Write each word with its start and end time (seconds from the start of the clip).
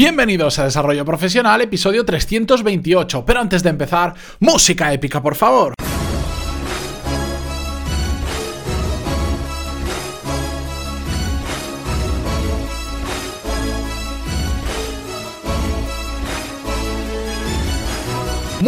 Bienvenidos 0.00 0.58
a 0.58 0.64
Desarrollo 0.64 1.04
Profesional, 1.04 1.60
episodio 1.60 2.06
328. 2.06 3.22
Pero 3.22 3.38
antes 3.38 3.62
de 3.62 3.68
empezar, 3.68 4.14
música 4.38 4.94
épica, 4.94 5.20
por 5.20 5.34
favor. 5.34 5.74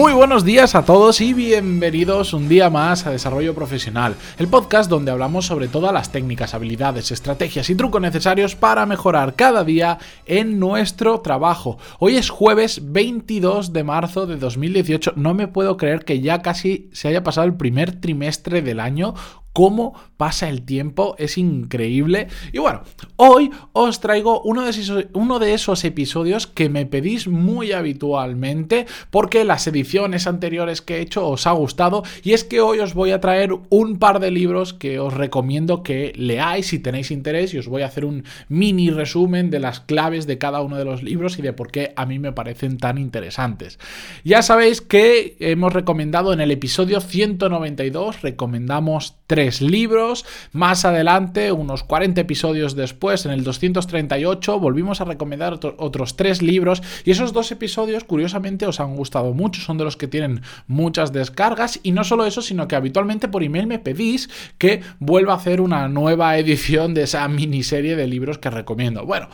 Muy 0.03 0.15
buenos 0.15 0.45
días 0.45 0.75
a 0.75 0.85
todos 0.85 1.21
y 1.21 1.33
bienvenidos 1.33 2.35
un 2.35 2.49
día 2.49 2.69
más 2.71 3.07
a 3.07 3.13
Desarrollo 3.13 3.55
Profesional, 3.55 4.17
el 4.37 4.49
podcast 4.49 4.91
donde 4.91 5.13
hablamos 5.13 5.47
sobre 5.47 5.69
todas 5.69 5.93
las 5.93 6.11
técnicas, 6.11 6.55
habilidades, 6.55 7.13
estrategias 7.13 7.71
y 7.71 7.77
trucos 7.77 8.03
necesarios 8.03 8.57
para 8.57 8.85
mejorar 8.85 9.37
cada 9.37 9.63
día 9.63 9.99
en 10.27 10.59
nuestro 10.59 11.21
trabajo. 11.21 11.79
Hoy 12.01 12.17
es 12.17 12.31
jueves 12.31 12.81
22 12.83 13.73
de 13.73 13.85
marzo 13.85 14.27
de 14.27 14.39
2018, 14.39 15.13
no 15.15 15.35
me 15.35 15.47
puedo 15.47 15.77
creer 15.77 16.05
que 16.05 16.21
ya 16.21 16.43
casi 16.43 16.91
se 16.93 17.07
haya 17.07 17.23
pasado 17.23 17.47
el 17.47 17.55
primer 17.55 18.01
trimestre 18.01 18.61
del 18.61 18.81
año 18.81 19.15
cómo 19.53 19.95
pasa 20.17 20.49
el 20.49 20.63
tiempo, 20.63 21.15
es 21.19 21.37
increíble. 21.39 22.29
Y 22.53 22.59
bueno, 22.59 22.83
hoy 23.17 23.51
os 23.73 24.01
traigo 24.01 24.41
uno 24.43 24.63
de, 24.63 24.71
esos, 24.71 25.07
uno 25.13 25.39
de 25.39 25.55
esos 25.55 25.85
episodios 25.85 26.47
que 26.47 26.69
me 26.69 26.87
pedís 26.87 27.29
muy 27.29 27.73
habitualmente 27.73 28.87
porque 29.11 29.45
las 29.45 29.67
ediciones 29.67 30.27
anteriores 30.27 30.81
que 30.81 30.97
he 30.97 31.01
hecho 31.01 31.27
os 31.27 31.47
ha 31.47 31.53
gustado 31.53 32.03
y 32.23 32.33
es 32.33 32.45
que 32.45 32.61
hoy 32.61 32.79
os 32.79 32.95
voy 32.95 33.11
a 33.11 33.21
traer 33.21 33.51
un 33.69 33.99
par 33.99 34.21
de 34.21 34.31
libros 34.31 34.73
que 34.73 34.99
os 34.99 35.13
recomiendo 35.13 35.83
que 35.83 36.13
leáis 36.17 36.69
si 36.69 36.79
tenéis 36.79 37.11
interés 37.11 37.53
y 37.53 37.59
os 37.59 37.69
voy 37.69 37.83
a 37.83 37.87
hacer 37.87 38.05
un 38.05 38.25
mini 38.49 38.91
resumen 38.91 39.51
de 39.51 39.61
las 39.61 39.81
claves 39.81 40.27
de 40.27 40.39
cada 40.39 40.61
uno 40.63 40.77
de 40.77 40.85
los 40.85 41.03
libros 41.03 41.39
y 41.39 41.43
de 41.43 41.53
por 41.53 41.71
qué 41.71 41.93
a 41.97 42.07
mí 42.07 42.19
me 42.19 42.33
parecen 42.33 42.79
tan 42.79 42.99
interesantes. 42.99 43.79
Ya 44.25 44.43
sabéis 44.43 44.81
que 44.81 45.37
hemos 45.41 45.73
recomendado 45.73 46.33
en 46.33 46.41
el 46.41 46.51
episodio 46.51 47.01
192, 47.01 48.23
recomendamos 48.23 49.17
tres 49.33 49.63
libros. 49.63 50.27
Más 50.53 50.85
adelante, 50.85 51.53
unos 51.53 51.85
40 51.85 52.21
episodios 52.21 52.77
después, 52.77 53.25
en 53.25 53.33
el 53.33 53.45
238, 53.45 54.61
volvimos 54.61 55.01
a 55.01 55.07
recomendar 55.07 55.59
otros 55.79 56.17
tres 56.17 56.43
libros. 56.43 56.83
Y 57.07 57.13
esos 57.13 57.33
dos 57.33 57.51
episodios, 57.51 58.05
curiosamente, 58.05 58.67
os 58.67 58.79
han 58.79 58.95
gustado 58.95 59.33
mucho. 59.33 59.63
Son 59.63 59.79
de 59.79 59.85
los 59.85 59.97
que 59.97 60.07
tienen 60.07 60.43
muchas 60.67 61.15
descargas. 61.15 61.81
Y 61.83 61.93
no 61.93 62.05
solo 62.05 62.27
eso, 62.27 62.43
sino 62.43 62.69
que 62.69 62.77
habitualmente 62.77 63.27
por 63.27 63.43
email 63.43 63.67
me 63.67 63.79
pedís 63.79 64.29
que 64.59 64.83
vuelva 64.99 65.33
a 65.33 65.37
hacer 65.37 65.63
una 65.63 65.89
nueva 65.89 66.37
edición 66.37 66.93
de 66.93 67.05
esa 67.05 67.27
miniserie 67.27 67.97
de 67.97 68.07
libros 68.07 68.37
que 68.37 68.51
recomiendo. 68.51 69.07
Bueno, 69.07 69.31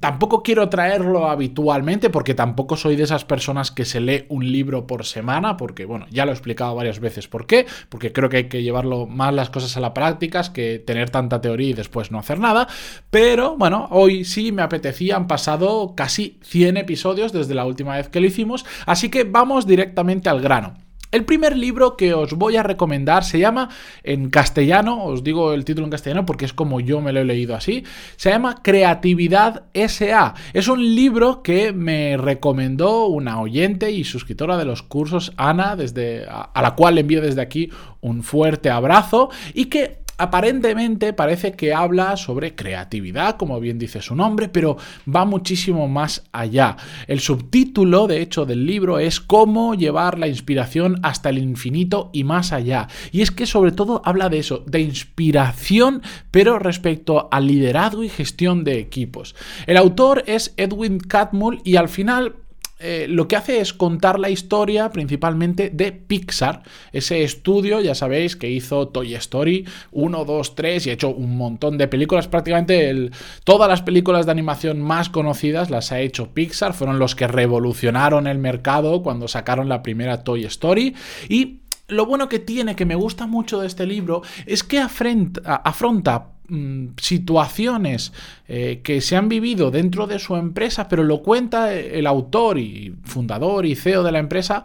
Tampoco 0.00 0.42
quiero 0.42 0.70
traerlo 0.70 1.28
habitualmente 1.28 2.08
porque 2.08 2.34
tampoco 2.34 2.76
soy 2.76 2.96
de 2.96 3.02
esas 3.02 3.26
personas 3.26 3.70
que 3.70 3.84
se 3.84 4.00
lee 4.00 4.24
un 4.30 4.50
libro 4.50 4.86
por 4.86 5.04
semana, 5.04 5.58
porque 5.58 5.84
bueno, 5.84 6.06
ya 6.10 6.24
lo 6.24 6.30
he 6.30 6.34
explicado 6.34 6.74
varias 6.74 6.98
veces 6.98 7.28
por 7.28 7.46
qué, 7.46 7.66
porque 7.90 8.12
creo 8.12 8.30
que 8.30 8.38
hay 8.38 8.48
que 8.48 8.62
llevarlo 8.62 9.06
más 9.06 9.34
las 9.34 9.50
cosas 9.50 9.76
a 9.76 9.80
la 9.80 9.92
práctica 9.92 10.42
que 10.54 10.78
tener 10.78 11.10
tanta 11.10 11.40
teoría 11.42 11.68
y 11.68 11.74
después 11.74 12.10
no 12.10 12.18
hacer 12.18 12.38
nada, 12.38 12.68
pero 13.10 13.56
bueno, 13.56 13.88
hoy 13.90 14.24
sí 14.24 14.50
me 14.50 14.62
apetecía, 14.62 15.16
han 15.16 15.26
pasado 15.26 15.94
casi 15.94 16.38
100 16.42 16.78
episodios 16.78 17.32
desde 17.32 17.54
la 17.54 17.66
última 17.66 17.96
vez 17.96 18.08
que 18.08 18.20
lo 18.20 18.26
hicimos, 18.26 18.64
así 18.86 19.10
que 19.10 19.24
vamos 19.24 19.66
directamente 19.66 20.30
al 20.30 20.40
grano. 20.40 20.81
El 21.12 21.26
primer 21.26 21.58
libro 21.58 21.94
que 21.94 22.14
os 22.14 22.32
voy 22.32 22.56
a 22.56 22.62
recomendar 22.62 23.22
se 23.22 23.38
llama 23.38 23.68
en 24.02 24.30
castellano, 24.30 25.04
os 25.04 25.22
digo 25.22 25.52
el 25.52 25.66
título 25.66 25.84
en 25.84 25.90
castellano 25.90 26.24
porque 26.24 26.46
es 26.46 26.54
como 26.54 26.80
yo 26.80 27.02
me 27.02 27.12
lo 27.12 27.20
he 27.20 27.24
leído 27.26 27.54
así, 27.54 27.84
se 28.16 28.30
llama 28.30 28.62
Creatividad 28.62 29.64
SA. 29.74 30.32
Es 30.54 30.68
un 30.68 30.94
libro 30.94 31.42
que 31.42 31.74
me 31.74 32.16
recomendó 32.16 33.08
una 33.08 33.38
oyente 33.42 33.90
y 33.90 34.04
suscriptora 34.04 34.56
de 34.56 34.64
los 34.64 34.82
cursos 34.82 35.34
Ana, 35.36 35.76
desde, 35.76 36.24
a 36.26 36.62
la 36.62 36.74
cual 36.74 36.94
le 36.94 37.02
envío 37.02 37.20
desde 37.20 37.42
aquí 37.42 37.68
un 38.00 38.22
fuerte 38.22 38.70
abrazo 38.70 39.28
y 39.52 39.66
que 39.66 40.01
aparentemente 40.22 41.12
parece 41.12 41.52
que 41.52 41.74
habla 41.74 42.16
sobre 42.16 42.54
creatividad, 42.54 43.36
como 43.36 43.58
bien 43.58 43.78
dice 43.78 44.00
su 44.00 44.14
nombre, 44.14 44.48
pero 44.48 44.76
va 45.12 45.24
muchísimo 45.24 45.88
más 45.88 46.22
allá. 46.30 46.76
El 47.08 47.18
subtítulo, 47.18 48.06
de 48.06 48.22
hecho, 48.22 48.46
del 48.46 48.64
libro 48.64 49.00
es 49.00 49.20
Cómo 49.20 49.74
llevar 49.74 50.18
la 50.18 50.28
inspiración 50.28 51.00
hasta 51.02 51.30
el 51.30 51.38
infinito 51.38 52.10
y 52.12 52.22
más 52.22 52.52
allá. 52.52 52.86
Y 53.10 53.22
es 53.22 53.32
que 53.32 53.46
sobre 53.46 53.72
todo 53.72 54.00
habla 54.04 54.28
de 54.28 54.38
eso, 54.38 54.64
de 54.66 54.80
inspiración, 54.80 56.02
pero 56.30 56.60
respecto 56.60 57.28
al 57.32 57.48
liderazgo 57.48 58.04
y 58.04 58.08
gestión 58.08 58.62
de 58.62 58.78
equipos. 58.78 59.34
El 59.66 59.76
autor 59.76 60.22
es 60.26 60.54
Edwin 60.56 61.00
Catmull 61.00 61.60
y 61.64 61.76
al 61.76 61.88
final 61.88 62.36
eh, 62.82 63.06
lo 63.08 63.28
que 63.28 63.36
hace 63.36 63.60
es 63.60 63.72
contar 63.72 64.18
la 64.18 64.28
historia 64.28 64.90
principalmente 64.90 65.70
de 65.70 65.92
Pixar, 65.92 66.62
ese 66.92 67.22
estudio, 67.22 67.80
ya 67.80 67.94
sabéis, 67.94 68.36
que 68.36 68.50
hizo 68.50 68.88
Toy 68.88 69.14
Story 69.14 69.64
1, 69.92 70.24
2, 70.24 70.54
3 70.54 70.86
y 70.86 70.90
ha 70.90 70.92
hecho 70.94 71.10
un 71.10 71.36
montón 71.36 71.78
de 71.78 71.88
películas, 71.88 72.28
prácticamente 72.28 73.10
todas 73.44 73.68
las 73.68 73.82
películas 73.82 74.26
de 74.26 74.32
animación 74.32 74.80
más 74.80 75.08
conocidas 75.08 75.70
las 75.70 75.92
ha 75.92 76.00
hecho 76.00 76.34
Pixar, 76.34 76.74
fueron 76.74 76.98
los 76.98 77.14
que 77.14 77.26
revolucionaron 77.26 78.26
el 78.26 78.38
mercado 78.38 79.02
cuando 79.02 79.28
sacaron 79.28 79.68
la 79.68 79.82
primera 79.82 80.24
Toy 80.24 80.44
Story. 80.44 80.94
Y 81.28 81.60
lo 81.88 82.06
bueno 82.06 82.28
que 82.28 82.38
tiene, 82.38 82.74
que 82.74 82.86
me 82.86 82.94
gusta 82.94 83.26
mucho 83.26 83.60
de 83.60 83.66
este 83.66 83.86
libro, 83.86 84.22
es 84.46 84.62
que 84.64 84.78
afronta, 84.78 85.56
afronta 85.56 86.31
Mm, 86.54 86.96
situaciones 87.00 88.12
eh, 88.46 88.82
que 88.84 89.00
se 89.00 89.16
han 89.16 89.30
vivido 89.30 89.70
dentro 89.70 90.06
de 90.06 90.18
su 90.18 90.36
empresa, 90.36 90.86
pero 90.86 91.02
lo 91.02 91.22
cuenta 91.22 91.72
el 91.72 92.06
autor 92.06 92.58
y 92.58 92.94
fundador 93.04 93.64
y 93.64 93.74
CEO 93.74 94.02
de 94.02 94.12
la 94.12 94.18
empresa 94.18 94.62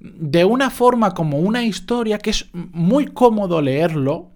de 0.00 0.46
una 0.46 0.70
forma 0.70 1.12
como 1.12 1.38
una 1.38 1.62
historia 1.62 2.16
que 2.16 2.30
es 2.30 2.48
muy 2.54 3.08
cómodo 3.08 3.60
leerlo. 3.60 4.30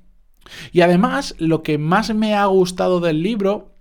Y 0.73 0.83
además, 0.83 1.35
lo 1.39 1.63
que 1.63 1.79
más 1.79 2.15
me 2.15 2.35
ha 2.35 2.45
gustado 2.45 3.01
del 3.01 3.23
libro 3.23 3.73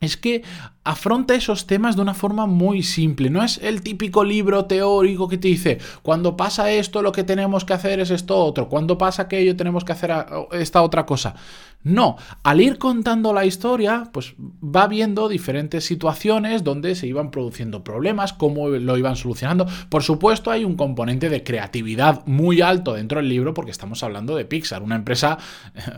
es 0.00 0.16
que 0.16 0.44
afronta 0.84 1.34
esos 1.34 1.66
temas 1.66 1.96
de 1.96 2.02
una 2.02 2.14
forma 2.14 2.46
muy 2.46 2.82
simple. 2.82 3.30
No 3.30 3.42
es 3.42 3.58
el 3.62 3.82
típico 3.82 4.22
libro 4.22 4.66
teórico 4.66 5.28
que 5.28 5.38
te 5.38 5.48
dice, 5.48 5.78
cuando 6.02 6.36
pasa 6.36 6.70
esto 6.70 7.02
lo 7.02 7.12
que 7.12 7.24
tenemos 7.24 7.64
que 7.64 7.72
hacer 7.72 8.00
es 8.00 8.10
esto 8.10 8.38
otro, 8.38 8.68
cuando 8.68 8.98
pasa 8.98 9.22
aquello 9.22 9.56
tenemos 9.56 9.84
que 9.84 9.92
hacer 9.92 10.12
esta 10.52 10.82
otra 10.82 11.06
cosa. 11.06 11.34
No, 11.84 12.16
al 12.42 12.62
ir 12.62 12.78
contando 12.78 13.34
la 13.34 13.44
historia, 13.44 14.08
pues 14.10 14.34
va 14.40 14.88
viendo 14.88 15.28
diferentes 15.28 15.84
situaciones 15.84 16.64
donde 16.64 16.94
se 16.94 17.06
iban 17.06 17.30
produciendo 17.30 17.84
problemas, 17.84 18.32
cómo 18.32 18.70
lo 18.70 18.96
iban 18.96 19.16
solucionando. 19.16 19.66
Por 19.90 20.02
supuesto, 20.02 20.50
hay 20.50 20.64
un 20.64 20.76
componente 20.76 21.28
de 21.28 21.44
creatividad 21.44 22.24
muy 22.24 22.62
alto 22.62 22.94
dentro 22.94 23.18
del 23.20 23.28
libro 23.28 23.52
porque 23.52 23.70
estamos 23.70 24.02
hablando 24.02 24.34
de 24.34 24.46
Pixar, 24.46 24.82
una 24.82 24.96
empresa 24.96 25.36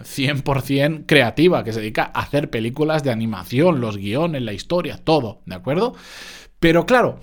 100% 0.02 1.04
creativa 1.06 1.62
que 1.62 1.72
se 1.72 1.78
dedica 1.78 2.10
a 2.12 2.22
hacer 2.22 2.50
películas 2.50 3.04
de 3.04 3.12
animación, 3.12 3.80
los 3.80 3.96
guiones, 3.96 4.42
la 4.42 4.52
historia, 4.54 4.75
todo, 5.04 5.42
¿de 5.46 5.54
acuerdo? 5.54 5.94
Pero 6.58 6.86
claro, 6.86 7.18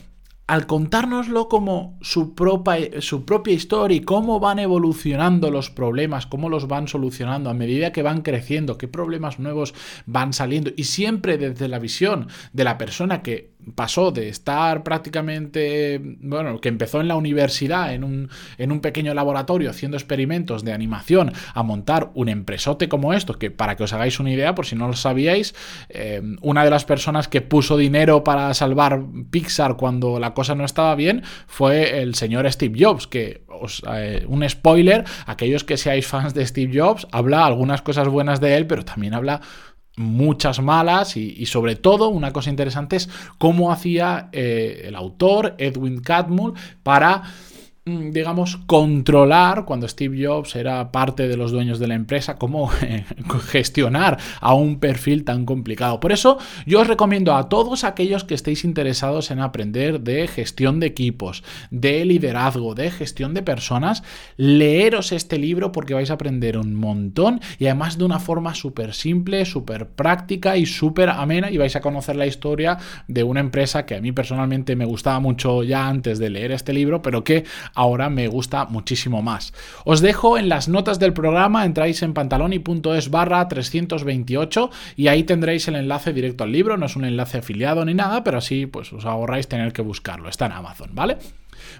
al 0.45 0.67
contárnoslo 0.67 1.47
como 1.47 1.97
su 2.01 2.35
propia, 2.35 3.01
su 3.01 3.23
propia 3.23 3.53
historia 3.53 3.97
y 3.97 4.01
cómo 4.01 4.39
van 4.39 4.59
evolucionando 4.59 5.49
los 5.49 5.69
problemas, 5.69 6.27
cómo 6.27 6.49
los 6.49 6.67
van 6.67 6.87
solucionando 6.87 7.49
a 7.49 7.53
medida 7.53 7.93
que 7.93 8.03
van 8.03 8.21
creciendo, 8.21 8.77
qué 8.77 8.87
problemas 8.87 9.39
nuevos 9.39 9.73
van 10.05 10.33
saliendo. 10.33 10.71
Y 10.75 10.83
siempre 10.83 11.37
desde 11.37 11.69
la 11.69 11.79
visión 11.79 12.27
de 12.51 12.63
la 12.65 12.77
persona 12.77 13.21
que 13.21 13.53
pasó 13.75 14.11
de 14.11 14.29
estar 14.29 14.83
prácticamente, 14.83 15.99
bueno, 16.21 16.59
que 16.59 16.69
empezó 16.69 17.01
en 17.01 17.07
la 17.07 17.15
universidad, 17.15 17.93
en 17.93 18.03
un, 18.03 18.29
en 18.57 18.71
un, 18.71 18.81
pequeño 18.81 19.13
laboratorio 19.13 19.69
haciendo 19.69 19.97
experimentos 19.97 20.63
de 20.63 20.73
animación, 20.73 21.31
a 21.53 21.63
montar 21.63 22.11
un 22.13 22.29
empresote 22.29 22.89
como 22.89 23.13
esto, 23.13 23.39
que 23.39 23.51
para 23.51 23.75
que 23.75 23.83
os 23.83 23.93
hagáis 23.93 24.19
una 24.19 24.31
idea, 24.31 24.55
por 24.55 24.65
si 24.65 24.75
no 24.75 24.87
lo 24.87 24.93
sabíais, 24.93 25.55
eh, 25.89 26.21
una 26.41 26.63
de 26.63 26.69
las 26.69 26.85
personas 26.85 27.27
que 27.27 27.41
puso 27.41 27.77
dinero 27.77 28.23
para 28.23 28.53
salvar 28.53 29.03
Pixar 29.31 29.77
cuando 29.77 30.19
la 30.19 30.32
cosa 30.33 30.55
no 30.55 30.65
estaba 30.65 30.95
bien 30.95 31.23
fue 31.47 32.01
el 32.01 32.15
señor 32.15 32.51
Steve 32.51 32.77
Jobs, 32.79 33.07
que 33.07 33.43
os, 33.47 33.83
eh, 33.93 34.25
un 34.27 34.47
spoiler, 34.47 35.03
aquellos 35.25 35.63
que 35.63 35.77
seáis 35.77 36.07
fans 36.07 36.33
de 36.33 36.45
Steve 36.45 36.79
Jobs, 36.79 37.07
habla 37.11 37.45
algunas 37.45 37.81
cosas 37.81 38.07
buenas 38.07 38.39
de 38.41 38.55
él, 38.55 38.67
pero 38.67 38.83
también 38.85 39.13
habla 39.13 39.41
muchas 39.95 40.59
malas 40.59 41.17
y, 41.17 41.45
sobre 41.45 41.75
todo 41.75 42.09
una 42.09 42.33
cosa 42.33 42.49
interesante 42.49 42.95
es 42.95 43.09
cómo 43.37 43.71
hacía 43.71 44.29
eh, 44.31 44.85
el 44.85 44.95
autor 44.95 45.55
Edwin 45.59 46.01
Catmull 46.01 46.53
para 46.81 47.23
digamos, 47.85 48.57
controlar, 48.65 49.65
cuando 49.65 49.89
Steve 49.89 50.25
Jobs 50.25 50.55
era 50.55 50.89
parte 50.93 51.27
de 51.27 51.35
los 51.35 51.51
dueños 51.51 51.79
de 51.79 51.87
la 51.87 51.95
empresa, 51.95 52.37
cómo 52.37 52.71
gestionar 53.47 54.17
a 54.39 54.53
un 54.53 54.79
perfil 54.79 55.25
tan 55.25 55.45
complicado. 55.45 55.99
Por 55.99 56.13
eso 56.13 56.37
yo 56.65 56.79
os 56.79 56.87
recomiendo 56.87 57.35
a 57.35 57.49
todos 57.49 57.83
aquellos 57.83 58.23
que 58.23 58.35
estéis 58.35 58.63
interesados 58.63 59.31
en 59.31 59.41
aprender 59.41 59.99
de 59.99 60.27
gestión 60.29 60.79
de 60.79 60.87
equipos, 60.87 61.43
de 61.71 62.05
liderazgo, 62.05 62.73
de 62.73 62.89
gestión 62.89 63.33
de 63.33 63.41
personas, 63.41 64.03
leeros 64.37 65.11
este 65.11 65.37
libro 65.37 65.73
porque 65.73 65.93
vais 65.93 66.09
a 66.09 66.13
aprender 66.13 66.57
un 66.57 66.75
montón 66.75 67.41
y 67.59 67.65
además 67.65 67.97
de 67.97 68.05
una 68.05 68.19
forma 68.19 68.55
súper 68.55 68.93
simple, 68.93 69.43
súper 69.43 69.89
práctica 69.89 70.55
y 70.55 70.65
súper 70.65 71.09
amena 71.09 71.51
y 71.51 71.57
vais 71.57 71.75
a 71.75 71.81
conocer 71.81 72.15
la 72.15 72.27
historia 72.27 72.77
de 73.09 73.23
una 73.23 73.41
empresa 73.41 73.85
que 73.85 73.95
a 73.95 74.01
mí 74.01 74.13
personalmente 74.13 74.77
me 74.77 74.85
gustaba 74.85 75.19
mucho 75.19 75.63
ya 75.63 75.89
antes 75.89 76.17
de 76.17 76.29
leer 76.29 76.53
este 76.53 76.71
libro, 76.71 77.01
pero 77.01 77.25
que 77.25 77.43
ahora 77.73 78.09
me 78.09 78.27
gusta 78.27 78.65
muchísimo 78.65 79.21
más. 79.21 79.53
Os 79.85 80.01
dejo 80.01 80.37
en 80.37 80.49
las 80.49 80.67
notas 80.67 80.99
del 80.99 81.13
programa, 81.13 81.65
entráis 81.65 82.01
en 82.03 82.13
pantaloni.es 82.13 83.09
barra 83.09 83.47
328 83.47 84.69
y 84.95 85.07
ahí 85.07 85.23
tendréis 85.23 85.67
el 85.67 85.75
enlace 85.75 86.13
directo 86.13 86.43
al 86.43 86.51
libro, 86.51 86.77
no 86.77 86.85
es 86.85 86.95
un 86.95 87.05
enlace 87.05 87.39
afiliado 87.39 87.85
ni 87.85 87.93
nada, 87.93 88.23
pero 88.23 88.37
así 88.37 88.65
pues 88.65 88.93
os 88.93 89.05
ahorráis 89.05 89.47
tener 89.47 89.73
que 89.73 89.81
buscarlo, 89.81 90.29
está 90.29 90.45
en 90.45 90.53
Amazon, 90.53 90.91
¿vale? 90.93 91.17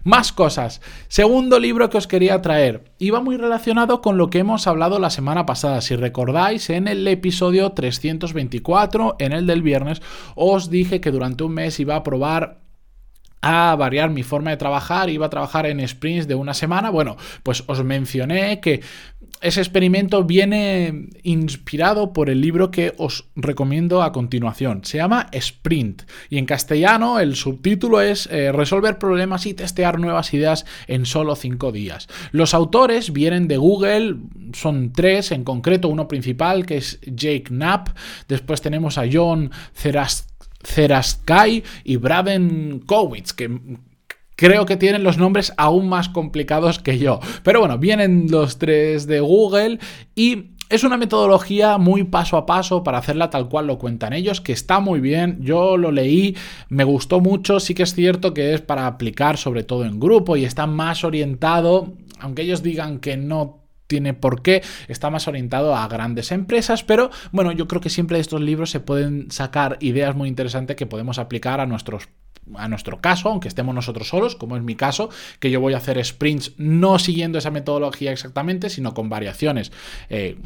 Más 0.03 0.31
cosas. 0.31 0.81
Segundo 1.07 1.59
libro 1.59 1.89
que 1.89 1.97
os 1.97 2.07
quería 2.07 2.41
traer. 2.41 2.83
Iba 2.99 3.21
muy 3.21 3.37
relacionado 3.37 4.01
con 4.01 4.17
lo 4.17 4.29
que 4.29 4.39
hemos 4.39 4.67
hablado 4.67 4.99
la 4.99 5.09
semana 5.09 5.45
pasada. 5.45 5.81
Si 5.81 5.95
recordáis, 5.95 6.69
en 6.69 6.87
el 6.87 7.07
episodio 7.07 7.71
324, 7.71 9.17
en 9.19 9.33
el 9.33 9.47
del 9.47 9.61
viernes, 9.61 10.01
os 10.35 10.69
dije 10.69 11.01
que 11.01 11.11
durante 11.11 11.43
un 11.43 11.53
mes 11.53 11.79
iba 11.79 11.95
a 11.95 12.03
probar 12.03 12.62
a 13.43 13.75
variar 13.75 14.09
mi 14.09 14.23
forma 14.23 14.51
de 14.51 14.57
trabajar, 14.57 15.09
iba 15.09 15.25
a 15.25 15.29
trabajar 15.29 15.65
en 15.65 15.85
sprints 15.85 16.27
de 16.29 16.35
una 16.35 16.53
semana. 16.53 16.89
Bueno, 16.89 17.17
pues 17.43 17.65
os 17.67 17.83
mencioné 17.83 18.61
que 18.61 18.81
ese 19.41 19.59
experimento 19.59 20.23
viene 20.23 21.09
inspirado 21.23 22.13
por 22.13 22.29
el 22.29 22.39
libro 22.39 22.71
que 22.71 22.93
os 22.97 23.25
recomiendo 23.35 24.01
a 24.01 24.13
continuación. 24.13 24.85
Se 24.85 24.97
llama 24.97 25.27
Sprint 25.33 26.03
y 26.29 26.37
en 26.37 26.45
castellano 26.45 27.19
el 27.19 27.35
subtítulo 27.35 27.99
es 27.99 28.29
eh, 28.31 28.53
Resolver 28.53 28.97
problemas 28.97 29.45
y 29.45 29.53
testear 29.53 29.99
nuevas 29.99 30.33
ideas 30.33 30.65
en 30.87 31.05
solo 31.05 31.35
cinco 31.35 31.73
días. 31.73 32.07
Los 32.31 32.53
autores 32.53 33.11
vienen 33.11 33.49
de 33.49 33.57
Google, 33.57 34.15
son 34.53 34.93
tres 34.93 35.33
en 35.33 35.43
concreto, 35.43 35.89
uno 35.89 36.07
principal 36.07 36.65
que 36.65 36.77
es 36.77 37.01
Jake 37.01 37.43
Knapp, 37.49 37.89
después 38.29 38.61
tenemos 38.61 38.97
a 38.97 39.03
John 39.11 39.51
Cerast 39.73 40.32
Zeraskai 40.65 41.63
y 41.83 41.95
Braden 41.97 42.83
Kowitz, 42.85 43.33
que 43.33 43.59
creo 44.35 44.65
que 44.65 44.77
tienen 44.77 45.03
los 45.03 45.17
nombres 45.17 45.53
aún 45.57 45.87
más 45.89 46.09
complicados 46.09 46.79
que 46.79 46.97
yo. 46.97 47.19
Pero 47.43 47.59
bueno, 47.59 47.77
vienen 47.77 48.27
los 48.29 48.57
tres 48.57 49.07
de 49.07 49.19
Google 49.19 49.79
y 50.15 50.53
es 50.69 50.83
una 50.83 50.97
metodología 50.97 51.77
muy 51.77 52.03
paso 52.03 52.35
a 52.35 52.45
paso 52.45 52.83
para 52.83 52.97
hacerla 52.97 53.29
tal 53.29 53.47
cual 53.47 53.67
lo 53.67 53.77
cuentan 53.77 54.13
ellos, 54.13 54.41
que 54.41 54.53
está 54.53 54.79
muy 54.79 54.99
bien. 54.99 55.37
Yo 55.41 55.77
lo 55.77 55.91
leí, 55.91 56.35
me 56.69 56.83
gustó 56.83 57.19
mucho. 57.19 57.59
Sí 57.59 57.75
que 57.75 57.83
es 57.83 57.93
cierto 57.93 58.33
que 58.33 58.53
es 58.53 58.61
para 58.61 58.87
aplicar 58.87 59.37
sobre 59.37 59.63
todo 59.63 59.85
en 59.85 59.99
grupo 59.99 60.35
y 60.35 60.45
está 60.45 60.65
más 60.65 61.03
orientado, 61.03 61.93
aunque 62.19 62.41
ellos 62.41 62.63
digan 62.63 62.99
que 62.99 63.17
no 63.17 63.62
tiene 63.93 64.15
por 64.15 64.41
qué, 64.41 64.63
está 64.87 65.11
más 65.11 65.27
orientado 65.27 65.75
a 65.75 65.87
grandes 65.87 66.31
empresas, 66.31 66.83
pero 66.83 67.11
bueno, 67.31 67.51
yo 67.51 67.67
creo 67.67 67.79
que 67.79 67.91
siempre 67.91 68.17
de 68.17 68.21
estos 68.21 68.41
libros 68.41 68.71
se 68.71 68.79
pueden 68.79 69.29
sacar 69.29 69.77
ideas 69.81 70.15
muy 70.15 70.29
interesantes 70.29 70.75
que 70.75 70.87
podemos 70.87 71.19
aplicar 71.19 71.59
a 71.59 71.67
nuestros 71.67 72.09
a 72.55 72.67
nuestro 72.67 72.99
caso, 72.99 73.29
aunque 73.29 73.47
estemos 73.47 73.73
nosotros 73.73 74.09
solos, 74.09 74.35
como 74.35 74.57
es 74.57 74.63
mi 74.63 74.75
caso, 74.75 75.09
que 75.39 75.49
yo 75.49 75.61
voy 75.61 75.75
a 75.75 75.77
hacer 75.77 76.03
sprints 76.03 76.53
no 76.57 76.99
siguiendo 76.99 77.37
esa 77.37 77.51
metodología 77.51 78.11
exactamente, 78.11 78.69
sino 78.69 78.93
con 78.93 79.07
variaciones. 79.07 79.71
Eh, 80.09 80.37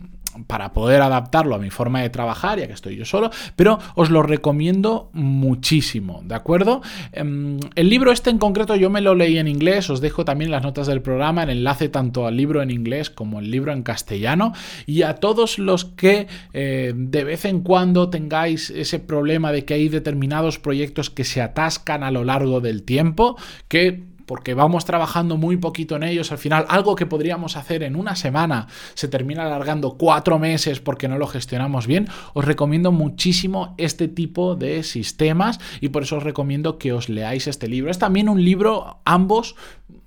para 0.46 0.74
poder 0.74 1.02
adaptarlo 1.02 1.56
a 1.56 1.60
mi 1.60 1.70
forma 1.70 2.02
de 2.02 2.10
trabajar, 2.10 2.60
ya 2.60 2.68
que 2.68 2.74
estoy 2.74 2.96
yo 2.96 3.06
solo, 3.06 3.32
pero 3.56 3.80
os 3.96 4.10
lo 4.10 4.24
recomiendo 4.24 5.10
muchísimo, 5.14 6.22
¿de 6.26 6.36
acuerdo? 6.36 6.82
Em, 7.12 7.60
el 7.76 7.90
libro 7.90 8.12
este 8.12 8.30
en 8.30 8.38
concreto 8.38 8.76
yo 8.76 8.90
me 8.90 9.02
lo 9.02 9.16
leí 9.16 9.38
en 9.38 9.48
inglés, 9.48 9.90
os 9.90 10.02
dejo 10.02 10.26
también 10.26 10.52
las 10.52 10.64
notas 10.64 10.88
del 10.88 11.02
programa, 11.02 11.44
el 11.44 11.50
enlace 11.50 11.90
tanto 11.90 12.28
al 12.28 12.38
libro 12.38 12.62
en 12.62 12.72
inglés 12.72 13.10
como 13.10 13.40
el 13.40 13.52
libro 13.52 13.72
en 13.72 13.84
castellano, 13.84 14.54
y 14.86 15.02
a 15.02 15.16
todos 15.16 15.60
los 15.60 15.86
que 15.86 16.28
eh, 16.54 16.94
de 16.96 17.24
vez 17.24 17.46
en 17.46 17.62
cuando 17.62 18.10
tengáis 18.10 18.70
ese 18.70 19.00
problema 19.00 19.52
de 19.52 19.66
que 19.66 19.74
hay 19.74 19.90
determinados 19.90 20.60
proyectos 20.60 21.10
que 21.10 21.24
se 21.24 21.42
atascan 21.42 22.04
a 22.04 22.12
lo 22.12 22.24
largo 22.24 22.62
del 22.62 22.84
tiempo, 22.84 23.38
que 23.68 24.17
porque 24.28 24.54
vamos 24.54 24.86
trabajando 24.86 25.38
muy 25.38 25.58
poquito 25.58 25.96
en 25.96 26.04
ellos, 26.04 26.32
al 26.32 26.38
final 26.38 26.66
algo 26.70 26.96
que 26.96 27.08
podríamos 27.08 27.58
hacer 27.58 27.82
en 27.82 27.96
una 27.96 28.16
semana 28.16 28.68
se 28.94 29.08
termina 29.08 29.46
alargando 29.48 29.98
cuatro 29.98 30.38
meses 30.38 30.80
porque 30.80 31.08
no 31.08 31.18
lo 31.18 31.26
gestionamos 31.26 31.88
bien, 31.88 32.08
os 32.34 32.46
recomiendo 32.46 32.92
muchísimo 32.92 33.74
este 33.78 34.08
tipo 34.08 34.56
de 34.56 34.84
sistemas 34.84 35.60
y 35.82 35.90
por 35.90 36.04
eso 36.04 36.18
os 36.18 36.24
recomiendo 36.24 36.78
que 36.78 36.94
os 36.94 37.10
leáis 37.10 37.48
este 37.48 37.68
libro. 37.68 37.90
Es 37.90 37.98
también 37.98 38.30
un 38.30 38.44
libro, 38.44 39.00
ambos, 39.06 39.56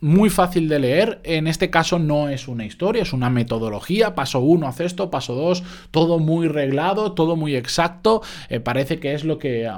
muy 0.00 0.30
fácil 0.30 0.68
de 0.68 0.78
leer. 0.78 1.20
En 1.24 1.46
este 1.46 1.70
caso 1.70 1.98
no 1.98 2.28
es 2.28 2.48
una 2.48 2.64
historia, 2.64 3.02
es 3.02 3.12
una 3.12 3.30
metodología. 3.30 4.14
Paso 4.14 4.40
uno, 4.40 4.66
haz 4.66 4.80
esto, 4.80 5.10
paso 5.10 5.34
dos, 5.34 5.62
todo 5.90 6.18
muy 6.18 6.48
reglado, 6.48 7.12
todo 7.12 7.36
muy 7.36 7.56
exacto. 7.56 8.22
Eh, 8.48 8.60
parece 8.60 8.98
que 8.98 9.14
es 9.14 9.24
lo 9.24 9.38
que 9.38 9.70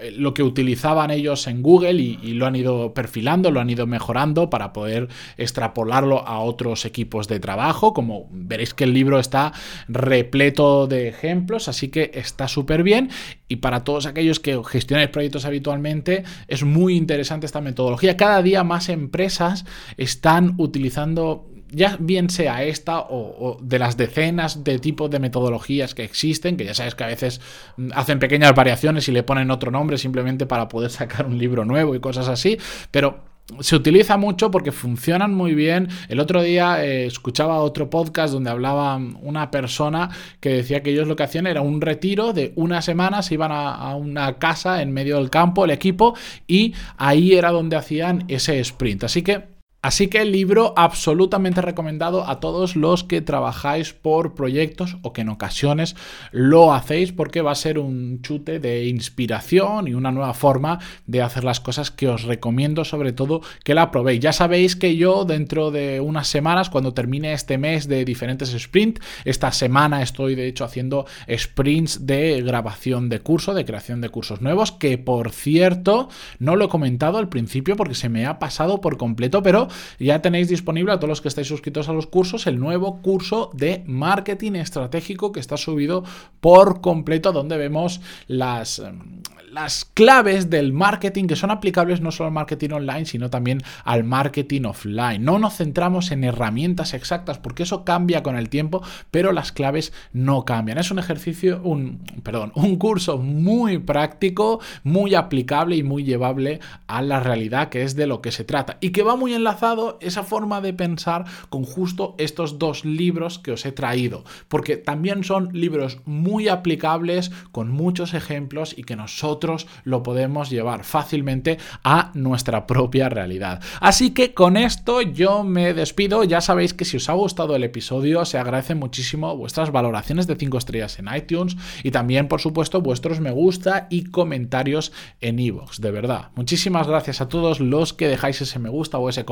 eh, 0.00 0.12
lo 0.12 0.34
que 0.34 0.42
utilizaban 0.42 1.10
ellos 1.10 1.46
en 1.46 1.62
Google 1.62 1.94
y, 1.94 2.16
lo 2.38 2.46
han 2.46 2.56
ido 2.56 2.94
perfilando, 2.94 3.50
lo 3.50 3.60
han 3.60 3.70
ido 3.70 3.86
mejorando 3.86 4.50
para 4.50 4.72
poder 4.72 5.08
extrapolarlo 5.36 6.26
a 6.26 6.40
otros 6.40 6.84
equipos 6.84 7.26
de 7.28 7.40
trabajo. 7.40 7.92
Como 7.94 8.28
veréis 8.30 8.74
que 8.74 8.84
el 8.84 8.92
libro 8.92 9.18
está 9.18 9.52
repleto 9.88 10.86
de 10.86 11.08
ejemplos, 11.08 11.68
así 11.68 11.88
que 11.88 12.10
está 12.14 12.48
súper 12.48 12.82
bien. 12.82 13.10
Y 13.48 13.56
para 13.56 13.82
todos 13.82 14.06
aquellos 14.06 14.40
que 14.40 14.60
gestionáis 14.64 15.08
proyectos 15.08 15.44
habitualmente, 15.44 16.24
es 16.48 16.62
muy 16.62 16.96
interesante 16.96 17.46
esta 17.46 17.60
metodología. 17.60 18.16
Cada 18.16 18.42
día 18.42 18.62
más 18.62 18.88
empresas 18.88 19.47
están 19.96 20.54
utilizando 20.58 21.46
ya 21.70 21.96
bien 22.00 22.30
sea 22.30 22.64
esta 22.64 23.00
o, 23.00 23.58
de 23.60 23.78
las 23.78 23.96
decenas 23.96 24.64
de 24.64 24.78
tipos 24.78 25.10
de 25.10 25.18
metodologías 25.18 25.94
que 25.94 26.04
existen, 26.04 26.56
que 26.56 26.64
ya 26.64 26.74
sabes 26.74 26.94
que 26.94 27.04
a 27.04 27.08
veces 27.08 27.40
mm, 27.76 27.90
hacen 27.94 28.18
pequeñas 28.18 28.54
variaciones 28.54 29.08
y 29.08 29.12
le 29.12 29.22
ponen 29.22 29.50
otro 29.50 29.70
nombre 29.70 29.98
simplemente 29.98 30.46
para 30.46 30.68
poder 30.68 30.90
sacar 30.98 31.26
un 31.26 31.38
libro 31.38 31.64
nuevo 31.64 31.94
y 31.94 32.00
cosas 32.00 32.28
así, 32.28 32.58
pero 32.90 33.24
se 33.60 33.76
utiliza 33.76 34.16
mucho 34.16 34.50
porque 34.50 34.72
funcionan 34.72 35.34
muy 35.34 35.54
bien. 35.54 35.88
El 36.08 36.20
otro 36.20 36.42
día 36.42 36.84
eh, 36.84 37.06
escuchaba 37.06 37.60
otro 37.60 37.88
podcast 37.90 38.32
donde 38.32 38.50
hablaba 38.50 38.96
una 38.96 39.50
persona 39.50 40.10
que 40.40 40.50
decía 40.50 40.82
que 40.82 40.90
ellos 40.90 41.08
lo 41.08 41.16
que 41.16 41.22
hacían 41.22 41.46
era 41.46 41.62
un 41.62 41.80
retiro 41.80 42.32
de 42.32 42.52
una 42.56 42.82
semana, 42.82 43.22
se 43.22 43.34
iban 43.34 43.50
a, 43.52 43.94
una 43.96 44.38
casa 44.38 44.82
en 44.82 44.92
medio 44.92 45.16
del 45.16 45.30
campo, 45.30 45.64
el 45.64 45.70
equipo, 45.70 46.14
y 46.46 46.74
ahí 46.96 47.34
era 47.34 47.50
donde 47.50 47.76
hacían 47.76 48.24
ese 48.28 48.60
sprint. 48.60 49.04
Así 49.04 49.22
que 49.22 49.57
Así 49.80 50.08
que 50.08 50.20
el 50.20 50.32
libro 50.32 50.74
absolutamente 50.76 51.62
recomendado 51.62 52.28
a 52.28 52.40
todos 52.40 52.74
los 52.74 53.04
que 53.04 53.20
trabajáis 53.20 53.92
por 53.92 54.34
proyectos 54.34 54.96
o 55.02 55.12
que 55.12 55.20
en 55.20 55.28
ocasiones 55.28 55.94
lo 56.32 56.72
hacéis 56.74 57.12
porque 57.12 57.42
va 57.42 57.52
a 57.52 57.54
ser 57.54 57.78
un 57.78 58.20
chute 58.20 58.58
de 58.58 58.86
inspiración 58.86 59.86
y 59.86 59.94
una 59.94 60.10
nueva 60.10 60.34
forma 60.34 60.80
de 61.06 61.22
hacer 61.22 61.44
las 61.44 61.60
cosas 61.60 61.92
que 61.92 62.08
os 62.08 62.24
recomiendo 62.24 62.84
sobre 62.84 63.12
todo 63.12 63.40
que 63.62 63.74
la 63.74 63.92
probéis. 63.92 64.18
Ya 64.18 64.32
sabéis 64.32 64.74
que 64.74 64.96
yo 64.96 65.24
dentro 65.24 65.70
de 65.70 66.00
unas 66.00 66.26
semanas 66.26 66.70
cuando 66.70 66.92
termine 66.92 67.32
este 67.32 67.56
mes 67.56 67.86
de 67.86 68.04
diferentes 68.04 68.50
sprints, 68.50 69.00
esta 69.24 69.52
semana 69.52 70.02
estoy 70.02 70.34
de 70.34 70.48
hecho 70.48 70.64
haciendo 70.64 71.06
sprints 71.30 72.04
de 72.04 72.42
grabación 72.42 73.08
de 73.08 73.20
curso, 73.20 73.54
de 73.54 73.64
creación 73.64 74.00
de 74.00 74.08
cursos 74.08 74.40
nuevos, 74.40 74.72
que 74.72 74.98
por 74.98 75.30
cierto 75.30 76.08
no 76.40 76.56
lo 76.56 76.64
he 76.64 76.68
comentado 76.68 77.18
al 77.18 77.28
principio 77.28 77.76
porque 77.76 77.94
se 77.94 78.08
me 78.08 78.26
ha 78.26 78.40
pasado 78.40 78.80
por 78.80 78.96
completo, 78.96 79.40
pero 79.40 79.67
ya 79.98 80.20
tenéis 80.22 80.48
disponible 80.48 80.92
a 80.92 80.96
todos 80.96 81.08
los 81.08 81.20
que 81.20 81.28
estáis 81.28 81.48
suscritos 81.48 81.88
a 81.88 81.92
los 81.92 82.06
cursos 82.06 82.46
el 82.46 82.58
nuevo 82.58 83.00
curso 83.02 83.50
de 83.54 83.82
marketing 83.86 84.52
estratégico 84.52 85.32
que 85.32 85.40
está 85.40 85.56
subido 85.56 86.04
por 86.40 86.80
completo 86.80 87.32
donde 87.32 87.56
vemos 87.56 88.00
las, 88.26 88.78
em, 88.78 89.22
las 89.52 89.84
claves 89.84 90.50
del 90.50 90.72
marketing 90.72 91.26
que 91.26 91.36
son 91.36 91.50
aplicables 91.50 92.00
no 92.00 92.12
solo 92.12 92.28
al 92.28 92.34
marketing 92.34 92.70
online, 92.70 93.04
sino 93.06 93.30
también 93.30 93.62
al 93.84 94.04
marketing 94.04 94.62
offline. 94.62 95.24
No 95.24 95.38
nos 95.38 95.56
centramos 95.56 96.10
en 96.10 96.24
herramientas 96.24 96.94
exactas 96.94 97.38
porque 97.38 97.62
eso 97.62 97.84
cambia 97.84 98.22
con 98.22 98.36
el 98.36 98.48
tiempo, 98.48 98.82
pero 99.10 99.32
las 99.32 99.52
claves 99.52 99.92
no 100.12 100.44
cambian. 100.44 100.78
Es 100.78 100.90
un 100.90 100.98
ejercicio, 100.98 101.60
un, 101.62 102.00
perdón, 102.22 102.52
un 102.54 102.76
curso 102.76 103.18
muy 103.18 103.78
práctico, 103.78 104.60
muy 104.84 105.14
aplicable 105.14 105.76
y 105.76 105.82
muy 105.82 106.04
llevable 106.04 106.60
a 106.86 107.02
la 107.02 107.20
realidad 107.20 107.68
que 107.68 107.82
es 107.82 107.96
de 107.96 108.06
lo 108.06 108.20
que 108.20 108.32
se 108.32 108.44
trata 108.44 108.78
y 108.80 108.90
que 108.90 109.02
va 109.02 109.16
muy 109.16 109.34
enlazado 109.34 109.57
esa 110.00 110.22
forma 110.22 110.60
de 110.60 110.72
pensar 110.72 111.24
con 111.48 111.64
justo 111.64 112.14
estos 112.18 112.58
dos 112.58 112.84
libros 112.84 113.38
que 113.38 113.52
os 113.52 113.66
he 113.66 113.72
traído, 113.72 114.24
porque 114.48 114.76
también 114.76 115.24
son 115.24 115.50
libros 115.52 115.98
muy 116.04 116.48
aplicables, 116.48 117.30
con 117.52 117.70
muchos 117.70 118.14
ejemplos 118.14 118.74
y 118.76 118.84
que 118.84 118.96
nosotros 118.96 119.66
lo 119.84 120.02
podemos 120.02 120.50
llevar 120.50 120.84
fácilmente 120.84 121.58
a 121.84 122.10
nuestra 122.14 122.66
propia 122.66 123.08
realidad. 123.08 123.62
Así 123.80 124.10
que 124.10 124.34
con 124.34 124.56
esto 124.56 125.02
yo 125.02 125.44
me 125.44 125.74
despido, 125.74 126.24
ya 126.24 126.40
sabéis 126.40 126.74
que 126.74 126.84
si 126.84 126.96
os 126.96 127.08
ha 127.08 127.14
gustado 127.14 127.56
el 127.56 127.64
episodio 127.64 128.24
se 128.24 128.38
agradece 128.38 128.74
muchísimo 128.74 129.36
vuestras 129.36 129.72
valoraciones 129.72 130.26
de 130.26 130.36
5 130.36 130.58
estrellas 130.58 130.98
en 130.98 131.08
iTunes 131.14 131.56
y 131.82 131.90
también 131.90 132.28
por 132.28 132.40
supuesto 132.40 132.80
vuestros 132.80 133.20
me 133.20 133.30
gusta 133.30 133.86
y 133.90 134.04
comentarios 134.04 134.92
en 135.20 135.38
iVoox, 135.38 135.80
de 135.80 135.90
verdad. 135.90 136.30
Muchísimas 136.34 136.86
gracias 136.86 137.20
a 137.20 137.28
todos 137.28 137.60
los 137.60 137.92
que 137.92 138.08
dejáis 138.08 138.40
ese 138.40 138.58
me 138.58 138.68
gusta 138.68 138.98
o 138.98 139.08
ese 139.08 139.24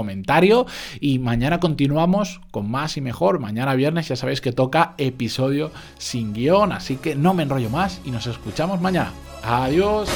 y 1.00 1.18
mañana 1.18 1.61
continuamos 1.61 2.40
con 2.50 2.70
más 2.70 2.96
y 2.96 3.00
mejor. 3.00 3.38
Mañana 3.38 3.75
viernes 3.75 4.08
ya 4.08 4.16
sabéis 4.16 4.40
que 4.40 4.52
toca 4.52 4.94
episodio 4.99 5.70
sin 5.99 6.32
guion, 6.32 6.73
así 6.73 6.96
que 6.96 7.14
no 7.14 7.35
me 7.35 7.42
enrollo 7.42 7.70
más 7.70 8.00
y 8.04 8.11
nos 8.11 8.26
escuchamos 8.26 8.80
mañana. 8.80 9.12
Adiós. 9.42 10.08